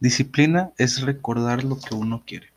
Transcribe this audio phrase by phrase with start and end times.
[0.00, 2.48] Disciplina es recordar lo que uno quiere.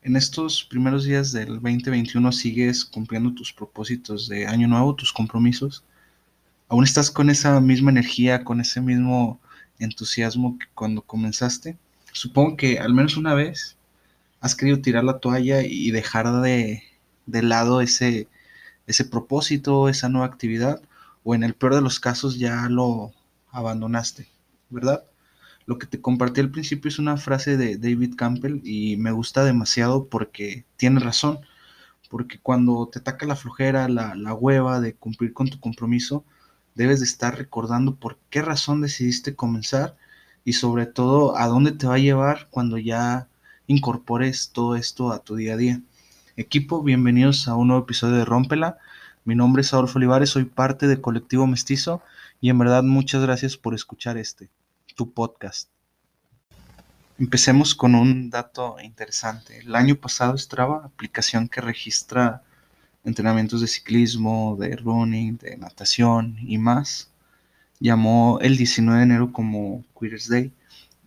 [0.00, 5.84] En estos primeros días del 2021 sigues cumpliendo tus propósitos de año nuevo, tus compromisos.
[6.68, 9.38] ¿Aún estás con esa misma energía, con ese mismo
[9.78, 11.76] entusiasmo que cuando comenzaste?
[12.12, 13.76] Supongo que al menos una vez
[14.40, 16.82] has querido tirar la toalla y dejar de,
[17.26, 18.26] de lado ese,
[18.86, 20.80] ese propósito, esa nueva actividad,
[21.24, 23.12] o en el peor de los casos ya lo
[23.50, 24.28] abandonaste,
[24.70, 25.04] ¿verdad?
[25.68, 29.44] Lo que te compartí al principio es una frase de David Campbell y me gusta
[29.44, 31.40] demasiado porque tiene razón.
[32.08, 36.24] Porque cuando te ataca la flojera, la, la hueva de cumplir con tu compromiso,
[36.74, 39.94] debes de estar recordando por qué razón decidiste comenzar
[40.42, 43.28] y sobre todo a dónde te va a llevar cuando ya
[43.66, 45.82] incorpores todo esto a tu día a día.
[46.38, 48.78] Equipo, bienvenidos a un nuevo episodio de Rómpela.
[49.26, 52.00] Mi nombre es Adolfo Olivares, soy parte de Colectivo Mestizo
[52.40, 54.48] y en verdad muchas gracias por escuchar este
[54.98, 55.68] tu podcast.
[57.20, 59.58] Empecemos con un dato interesante.
[59.58, 62.42] El año pasado Strava, aplicación que registra
[63.04, 67.10] entrenamientos de ciclismo, de running, de natación y más,
[67.78, 70.50] llamó el 19 de enero como Queer's Day,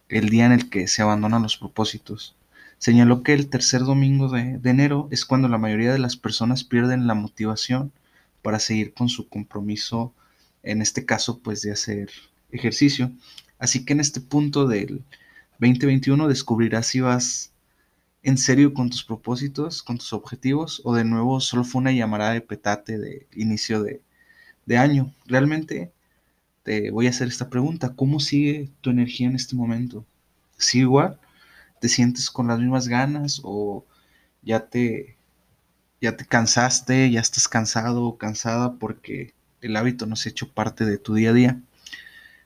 [0.08, 2.34] el día en el que se abandonan los propósitos.
[2.78, 6.64] Señaló que el tercer domingo de, de enero es cuando la mayoría de las personas
[6.64, 7.92] pierden la motivación
[8.42, 10.14] para seguir con su compromiso,
[10.64, 12.10] en este caso pues de hacer
[12.54, 13.12] ejercicio.
[13.62, 15.04] Así que en este punto del
[15.60, 17.52] 2021 descubrirás si vas
[18.24, 22.32] en serio con tus propósitos, con tus objetivos, o de nuevo solo fue una llamada
[22.34, 24.02] de petate de inicio de,
[24.66, 25.14] de año.
[25.28, 25.92] Realmente
[26.64, 27.96] te voy a hacer esta pregunta.
[27.96, 30.08] ¿Cómo sigue tu energía en este momento?
[30.58, 31.20] ¿Sigue igual?
[31.80, 33.86] ¿Te sientes con las mismas ganas o
[34.42, 35.18] ya te,
[36.02, 40.52] ya te cansaste, ya estás cansado o cansada porque el hábito no se ha hecho
[40.52, 41.62] parte de tu día a día?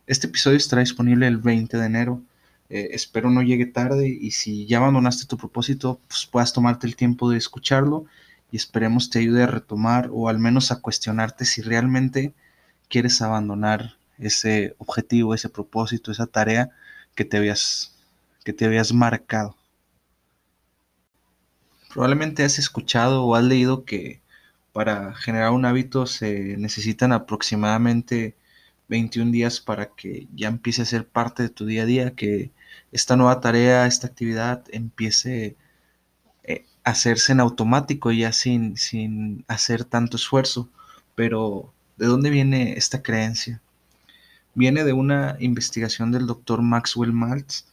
[0.07, 2.21] Este episodio estará disponible el 20 de enero.
[2.69, 6.95] Eh, espero no llegue tarde y si ya abandonaste tu propósito, pues puedas tomarte el
[6.95, 8.05] tiempo de escucharlo
[8.51, 12.33] y esperemos te ayude a retomar o al menos a cuestionarte si realmente
[12.87, 16.69] quieres abandonar ese objetivo, ese propósito, esa tarea
[17.15, 17.95] que te habías,
[18.43, 19.57] que te habías marcado.
[21.91, 24.21] Probablemente has escuchado o has leído que
[24.71, 28.35] para generar un hábito se necesitan aproximadamente
[28.87, 32.51] 21 días para que ya empiece a ser parte de tu día a día, que
[32.91, 35.55] esta nueva tarea, esta actividad empiece
[36.43, 40.69] eh, a hacerse en automático ya sin, sin hacer tanto esfuerzo.
[41.15, 43.61] Pero, ¿de dónde viene esta creencia?
[44.53, 47.65] Viene de una investigación del doctor Maxwell Maltz,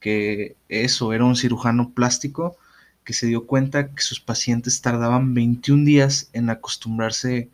[0.00, 2.56] que eso era un cirujano plástico
[3.04, 7.48] que se dio cuenta que sus pacientes tardaban 21 días en acostumbrarse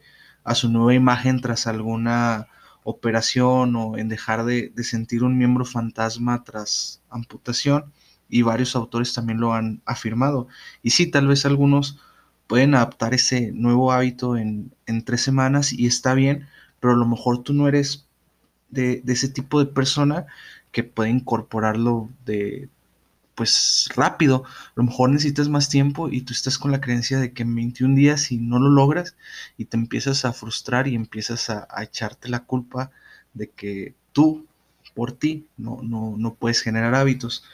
[0.45, 2.49] a su nueva imagen tras alguna
[2.85, 7.93] operación o en dejar de, sentir un miembro fantasma tras amputación
[8.29, 10.49] y varios autores también lo han afirmado.
[10.83, 11.99] Y sí, tal vez algunos
[12.47, 14.73] pueden adaptar ese nuevo hábito en,
[15.05, 16.47] tres semanas y está bien,
[16.81, 18.07] pero a lo mejor tú no eres
[18.71, 20.27] de, de ese tipo de persona
[20.71, 22.69] que puede incorporarlo de
[23.35, 24.45] pues rápido.
[24.47, 27.55] A lo mejor necesitas más tiempo y tú estás con la creencia de que en
[27.55, 29.17] 21 días si no lo logras
[29.57, 32.91] y te empiezas a frustrar y empiezas a, echarte la culpa
[33.35, 34.47] de que tú
[34.95, 37.45] por ti no, no, puedes generar hábitos.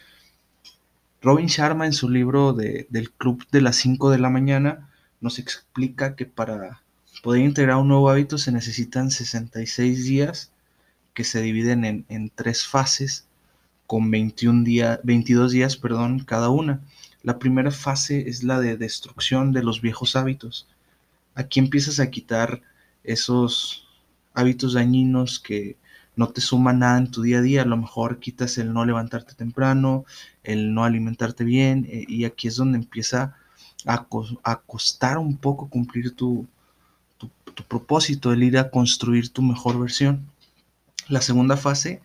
[1.23, 4.91] Robin Sharma en su libro de, del Club de las 5 de la mañana
[5.21, 6.83] nos explica que para
[7.23, 10.53] poder integrar un nuevo hábito se necesitan 66 días
[11.15, 13.28] que se dividen en, en tres fases
[13.89, 16.83] con 21 días, 22 días perdón, cada una.
[17.23, 20.69] La primera fase es la de destrucción de los viejos hábitos.
[21.35, 22.61] Aquí empiezas a quitar
[23.03, 23.89] esos
[24.35, 25.79] hábitos dañinos que
[26.17, 27.63] no te suman nada en tu día a día.
[27.63, 30.05] A lo mejor quitas el no levantarte temprano,
[30.45, 33.37] el no alimentarte bien, eh, y aquí es donde empieza
[33.87, 34.07] a,
[34.67, 36.47] costar un poco cumplir tu,
[37.17, 40.31] tu, tu propósito, el ir a construir tu mejor versión.
[41.09, 42.03] La segunda fase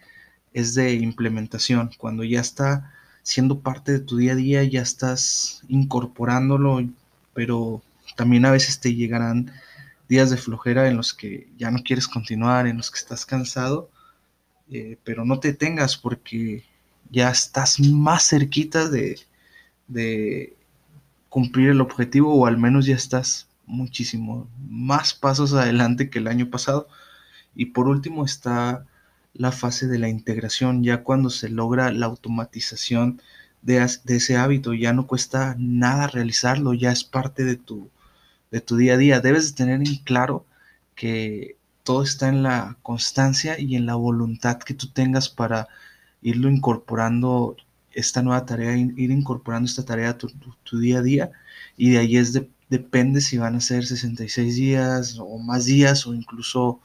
[0.54, 5.64] es de implementación, cuando ya está siendo parte de tu día a día, ya estás
[5.68, 6.88] incorporándolo,
[7.34, 7.82] pero
[8.16, 9.52] también a veces te llegarán
[10.10, 13.90] días de flojera en los que ya no quieres continuar, en los que estás cansado,
[14.70, 16.64] eh, pero no te tengas porque
[17.10, 19.20] ya estás más cerquita de,
[19.88, 20.56] de
[21.30, 26.50] cumplir el objetivo o al menos ya estás muchísimo más pasos adelante que el año
[26.50, 26.88] pasado.
[27.56, 28.86] Y por último está
[29.34, 33.22] la fase de la integración, ya cuando se logra la automatización
[33.62, 33.78] de,
[34.08, 37.90] ese hábito, ya no cuesta nada realizarlo, ya es parte de tu,
[38.52, 39.22] de tu día a día.
[39.22, 40.46] Debes de tener en claro
[40.96, 45.68] que todo está en la constancia y en la voluntad que tú tengas para
[46.22, 47.58] irlo incorporando
[47.94, 50.30] esta nueva tarea, ir incorporando esta tarea a tu,
[50.80, 51.32] día a día
[51.78, 56.08] y de ahí es de, depende si van a ser 66 días o más días
[56.08, 56.80] o incluso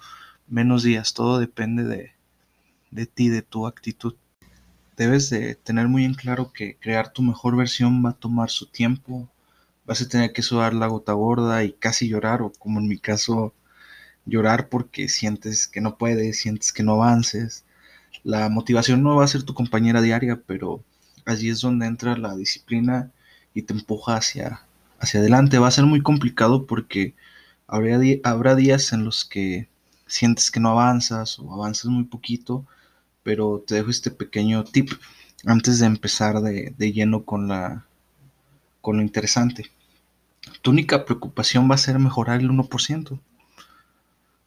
[0.48, 2.12] menos días, todo depende de,
[2.90, 4.14] de ti, de tu actitud.
[4.96, 8.66] Debes de tener muy en claro que crear tu mejor versión va a tomar su
[8.66, 9.28] tiempo,
[9.86, 12.98] vas a tener que sudar la gota gorda y casi llorar o como en mi
[12.98, 13.54] caso
[14.26, 17.64] llorar porque sientes que no puedes, sientes que no avances.
[18.24, 20.82] La motivación no va a ser tu compañera diaria, pero
[21.24, 23.10] allí es donde entra la disciplina
[23.54, 24.62] y te empuja hacia,
[24.98, 25.58] hacia adelante.
[25.58, 27.14] Va a ser muy complicado porque
[27.66, 29.68] habrá, habrá días en los que
[30.06, 32.66] sientes que no avanzas o avanzas muy poquito,
[33.28, 34.90] pero te dejo este pequeño tip
[35.44, 37.84] antes de empezar de, de lleno con, la,
[38.80, 39.70] con lo interesante.
[40.62, 43.20] Tu única preocupación va a ser mejorar el 1%.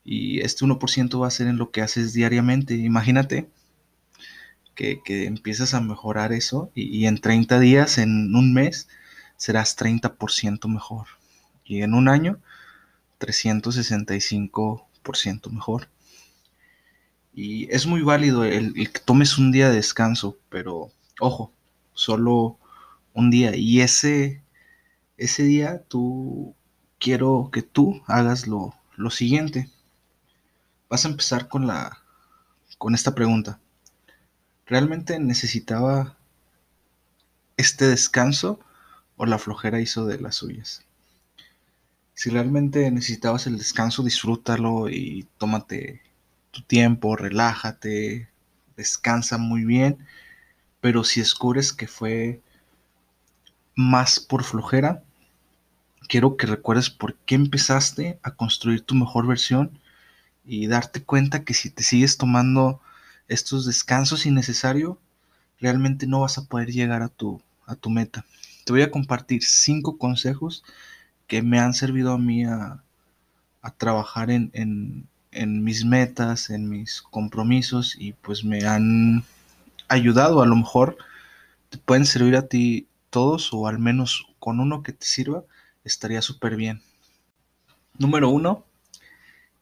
[0.03, 2.73] Y este 1% va a ser en lo que haces diariamente.
[2.73, 3.51] Imagínate
[4.73, 8.87] que, empiezas a mejorar eso y, en 30 días, en un mes,
[9.37, 11.05] serás 30% mejor.
[11.65, 12.39] Y en un año,
[13.19, 15.87] 365% mejor.
[17.33, 21.53] Y es muy válido el, que tomes un día de descanso, pero ojo,
[21.93, 22.57] solo
[23.13, 23.55] un día.
[23.55, 24.43] Y ese,
[25.17, 26.55] ese día tú
[26.99, 29.69] quiero que tú hagas lo, lo siguiente.
[30.89, 31.97] Vas a empezar con la
[32.77, 33.59] con esta pregunta
[34.71, 36.15] realmente necesitaba
[37.57, 38.61] este descanso
[39.17, 40.85] o la flojera hizo de las suyas.
[42.13, 46.01] Si realmente necesitabas el descanso, disfrútalo y tómate
[46.51, 48.29] tu tiempo, relájate,
[48.77, 49.97] descansa muy bien.
[50.81, 52.41] Pero si descubres que fue
[53.75, 55.03] más por flojera,
[56.07, 59.79] quiero que recuerdes por qué empezaste a construir tu mejor versión
[60.45, 62.81] y darte cuenta que si te sigues tomando
[63.27, 64.97] estos descansos innecesarios,
[65.59, 68.25] realmente no vas a poder llegar a tu, a tu meta.
[68.65, 70.63] Te voy a compartir cinco consejos
[71.27, 72.83] que me han servido a mí a,
[73.77, 79.23] trabajar en, en, mis metas, en mis compromisos y pues me han
[79.87, 80.41] ayudado.
[80.41, 80.97] A lo mejor
[81.69, 85.43] te pueden servir a ti todos o al menos con uno que te sirva,
[85.83, 86.81] estaría súper bien.
[87.97, 88.65] Número uno,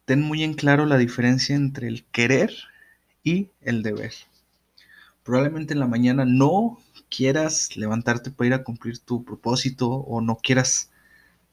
[0.05, 2.53] ten muy en claro la diferencia entre el querer
[3.23, 4.13] y el deber.
[5.23, 6.79] Probablemente en la mañana no
[7.09, 10.89] quieras levantarte para ir a cumplir tu propósito o no quieras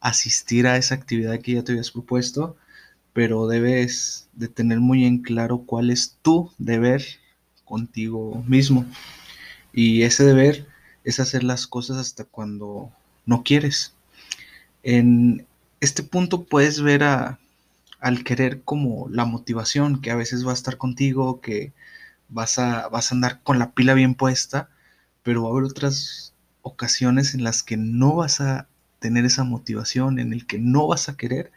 [0.00, 2.56] asistir a esa actividad que ya te habías propuesto,
[3.16, 7.02] pero debes de tener muy en claro cuál es tu deber
[7.64, 8.84] contigo mismo.
[9.72, 10.66] Y ese deber
[11.02, 12.92] es hacer las cosas hasta cuando
[13.24, 13.94] no quieres.
[14.82, 15.46] En
[15.80, 17.38] este punto puedes ver a,
[18.00, 21.72] al querer como la motivación que a veces va a estar contigo, que
[22.28, 24.68] vas a, vas a andar con la pila bien puesta,
[25.22, 30.18] pero va a haber otras ocasiones en las que no vas a tener esa motivación,
[30.18, 31.50] en el que no vas a querer,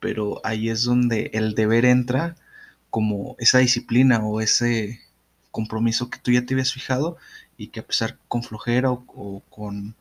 [0.00, 2.36] pero ahí es donde el deber entra
[2.90, 5.00] como esa disciplina o ese
[5.50, 7.16] compromiso que tú ya te habías fijado
[7.56, 9.94] y que a pesar con flojera o, con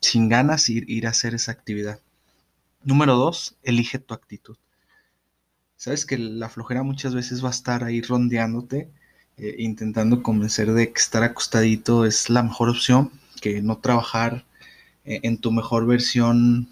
[0.00, 2.00] sin ganas ir, ir a hacer esa actividad.
[2.84, 4.56] Número dos, elige tu actitud.
[5.76, 8.88] Sabes que la flojera muchas veces va a estar ahí rondeándote,
[9.38, 14.44] eh, intentando convencer de que estar acostadito es la mejor opción, que no trabajar
[15.04, 16.68] eh, en tu mejor versión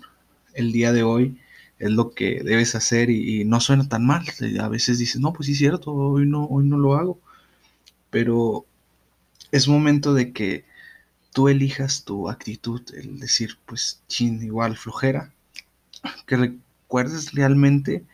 [0.54, 1.38] el día de hoy
[1.78, 4.24] es lo que debes hacer y, no suena tan mal.
[4.60, 7.20] A veces dices, no, pues sí es cierto, hoy no, hoy no lo hago.
[8.10, 8.66] Pero
[9.52, 10.64] es momento de que
[11.32, 15.32] tú elijas tu actitud, el decir, pues, chin, igual flojera,
[16.26, 18.04] que recuerdes realmente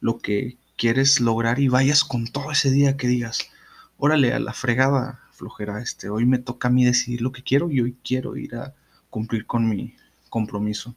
[0.00, 3.50] lo que quieres lograr y vayas con todo ese día que digas,
[3.98, 7.70] órale, a la fregada flojera, este, hoy me toca a mí decidir lo que quiero
[7.70, 8.74] y hoy quiero ir a
[9.10, 9.94] cumplir con mi
[10.28, 10.94] compromiso.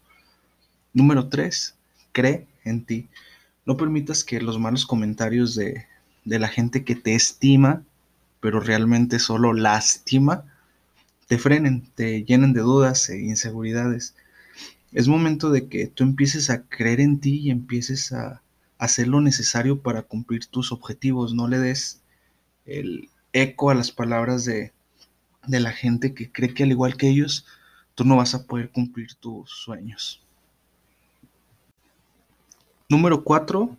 [0.94, 1.75] Número 3,
[2.12, 3.10] cree en ti.
[3.65, 5.86] No permitas que los malos comentarios de,
[6.25, 7.84] de la gente que te estima,
[8.39, 10.46] pero realmente solo lastima,
[11.27, 14.15] te frenen, te llenen de dudas e inseguridades
[14.91, 18.41] es momento de que tú empieces a creer en ti y empieces a
[18.77, 21.34] hacer lo necesario para cumplir tus objetivos.
[21.34, 22.01] No le des
[22.65, 24.74] el eco a las palabras de,
[25.48, 27.46] de la gente que cree que al igual que ellos,
[27.96, 30.22] tú no vas a poder cumplir tus sueños.
[32.91, 33.77] Número cuatro,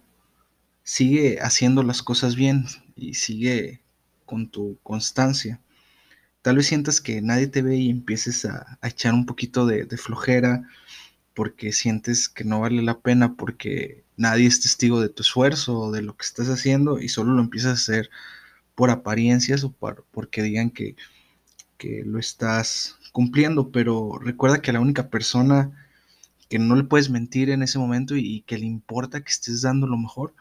[0.85, 2.64] sigue haciendo las cosas bien
[2.97, 3.83] y sigue
[4.25, 5.61] con tu constancia.
[6.40, 9.99] Tal vez sientas que nadie te ve y empieces a, echar un poquito de, de
[9.99, 10.66] flojera
[11.35, 15.92] porque sientes que no vale la pena, porque nadie es testigo de tu esfuerzo o
[15.92, 18.09] de lo que estás haciendo y solo lo empiezas a hacer
[18.75, 20.97] por apariencias o por, porque digan que,
[21.76, 25.82] que lo estás cumpliendo, pero recuerda que la única persona
[26.52, 29.87] que no le puedes mentir en ese momento y, que le importa que estés dando
[29.87, 30.35] lo mejor,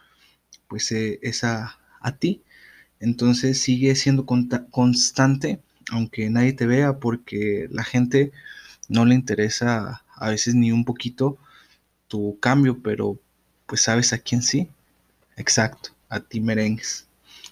[0.67, 1.79] pues eh, es a,
[2.19, 2.41] ti.
[2.99, 8.33] Entonces sigue siendo constante, aunque nadie te vea, porque la gente
[8.89, 11.37] no le interesa a veces ni un poquito
[12.09, 13.17] tu cambio, pero
[13.65, 14.67] pues sabes a quién sí.
[15.37, 17.07] Exacto, a ti merengues.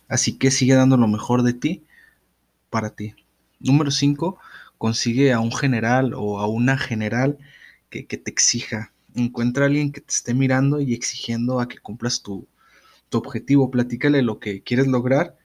[0.09, 1.83] Así que sigue dando lo mejor de ti
[2.69, 3.15] para ti.
[3.61, 4.37] Número 5,
[4.77, 7.37] consigue a un general o a una general
[7.89, 8.93] que, te exija.
[9.15, 12.47] Encuentra a alguien que te esté mirando y exigiendo a que cumplas tu,
[13.11, 13.71] objetivo.
[13.71, 15.37] Platícale lo que quieres lograr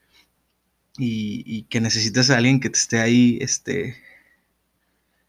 [0.98, 3.96] y, que necesitas a alguien que te esté ahí este,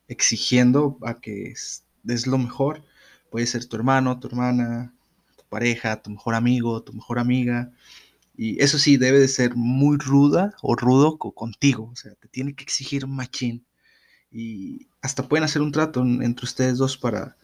[0.07, 1.53] exigiendo a que
[2.03, 2.84] des lo mejor.
[3.29, 4.93] Puede ser tu hermano, tu hermana,
[5.38, 7.72] tu pareja, tu mejor amigo, tu mejor amiga.
[8.38, 11.89] Y eso sí, debe de ser muy ruda o rudo contigo.
[11.91, 13.65] O sea, te tiene que exigir machín
[14.32, 17.36] y hasta pueden hacer un trato entre ustedes dos para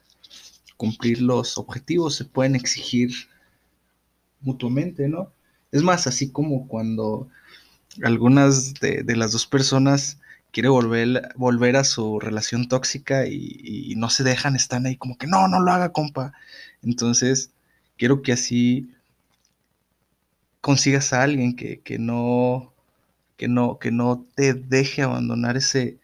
[0.77, 3.11] cumplir los objetivos, se pueden exigir
[4.41, 5.31] mutuamente, ¿no?
[5.71, 7.29] Es más, así como cuando
[8.03, 10.19] algunas de, las dos personas
[10.51, 15.27] quieren volver, volver a su relación tóxica y, no se dejan, están ahí como que
[15.27, 16.33] no, no lo haga, compa.
[16.81, 17.51] Entonces,
[17.97, 18.89] quiero que así
[20.61, 22.73] consigas a alguien que, que no,
[23.37, 25.99] que no, que no te deje abandonar ese,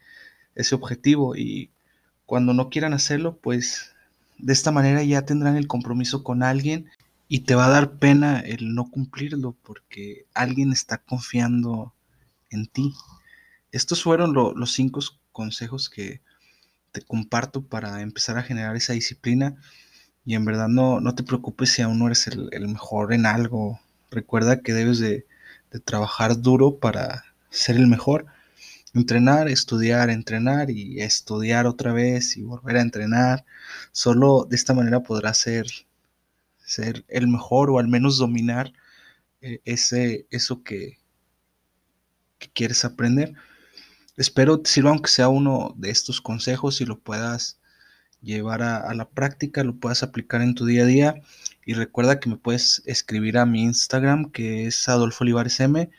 [0.57, 1.71] ese objetivo y
[2.25, 3.93] cuando no quieran hacerlo, pues
[4.37, 6.89] de esta manera ya tendrán el compromiso con alguien
[7.27, 11.93] y te va a dar pena el no cumplirlo porque alguien está confiando
[12.49, 12.93] en ti.
[13.71, 14.99] Estos fueron los cinco
[15.31, 16.21] consejos que
[16.91, 19.55] te comparto para empezar a generar esa disciplina
[20.25, 23.79] y en verdad no, no te preocupes si aún no eres el, mejor en algo.
[24.09, 25.25] Recuerda que debes de
[25.85, 28.25] trabajar duro para ser el mejor
[28.97, 33.45] entrenar, estudiar, entrenar y estudiar otra vez y volver a entrenar.
[33.91, 35.67] Solo de esta manera podrás ser,
[36.57, 38.73] ser el mejor o al menos dominar
[39.41, 40.97] eh, ese, eso que,
[42.53, 43.33] quieres aprender.
[44.17, 47.59] Espero te sirva aunque sea uno de estos consejos y lo puedas
[48.21, 51.21] llevar a, a, la práctica, lo puedas aplicar en tu día a día.
[51.65, 55.89] Y recuerda que me puedes escribir a mi Instagram, que es Adolfo Olivares M.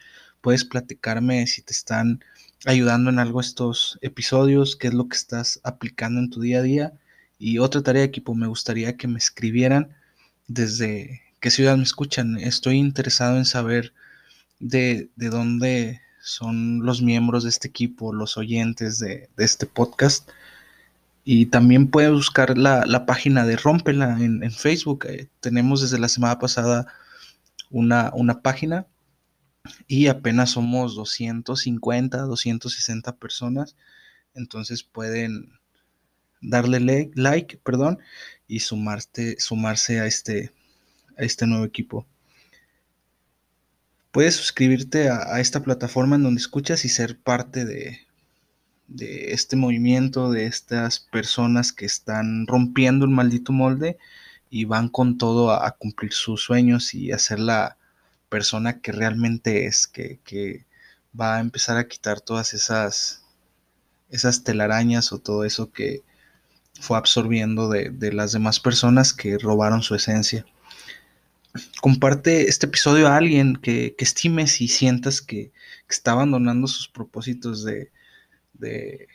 [0.41, 2.25] Puedes platicarme si te están
[2.65, 6.63] ayudando en algo estos episodios, qué es lo que estás aplicando en tu día a
[6.63, 6.93] día.
[7.39, 9.95] Y otra tarea de equipo, me gustaría que me escribieran
[10.49, 12.39] desde qué ciudad me escuchan.
[12.39, 13.93] Estoy interesado en saber
[14.59, 20.29] de, dónde son los miembros de este equipo, los oyentes de, este podcast.
[21.25, 25.07] Y también puedes buscar la, página de Rómpela en, Facebook.
[25.09, 26.87] Eh, tenemos desde la semana pasada
[27.71, 28.87] una, una página
[29.87, 33.77] y apenas somos 250, 260 personas,
[34.35, 35.59] entonces pueden
[36.41, 37.99] darle like, perdón,
[38.47, 40.53] y sumarte, sumarse a este,
[41.17, 42.07] a este nuevo equipo.
[44.11, 48.01] Puedes suscribirte a, esta plataforma en donde escuchas y ser parte de,
[48.87, 53.99] de este movimiento, de estas personas que están rompiendo el maldito molde
[54.51, 57.78] y van con todo a, a cumplir sus sueños y hacer la,
[58.29, 60.67] persona que realmente es, que,
[61.19, 63.25] va a empezar a quitar todas esas,
[64.11, 66.03] esas telarañas o todo eso que
[66.81, 70.47] fue absorbiendo de, las demás personas que robaron su esencia.
[71.81, 75.53] Comparte este episodio a alguien que, estimes y sientas que,
[75.89, 77.91] está abandonando sus propósitos de,
[78.53, 79.09] de,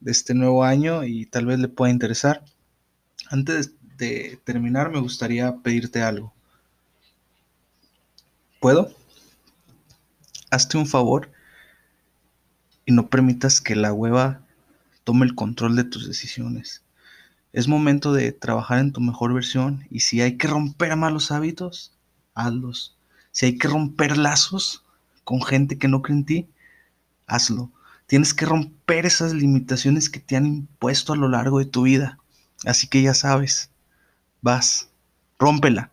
[0.00, 2.44] de, este nuevo año y tal vez le pueda interesar.
[3.30, 6.34] Antes de terminar, me gustaría pedirte algo.
[8.60, 8.92] ¿Puedo?
[10.50, 11.30] Hazte un favor
[12.84, 14.40] y no permitas que la hueva
[15.04, 16.82] tome el control de tus decisiones.
[17.52, 21.92] Es momento de trabajar en tu mejor versión y si hay que romper malos hábitos,
[22.34, 22.96] hazlos.
[23.30, 24.84] Si hay que romper lazos
[25.22, 26.48] con gente que no cree en ti,
[27.28, 27.70] hazlo.
[28.06, 32.18] Tienes que romper esas limitaciones que te han impuesto a lo largo de tu vida.
[32.64, 33.70] Así que ya sabes,
[34.40, 34.88] vas,
[35.38, 35.92] rómpela.